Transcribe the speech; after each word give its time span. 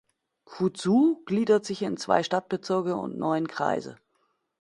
Fuzhou 0.47 1.21
gliedert 1.27 1.63
sich 1.63 1.83
in 1.83 1.95
zwei 1.95 2.23
Stadtbezirke 2.23 2.95
und 2.95 3.19
neun 3.19 3.47
Kreise. 3.47 3.97